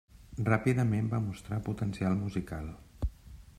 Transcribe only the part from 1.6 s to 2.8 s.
potencial musical.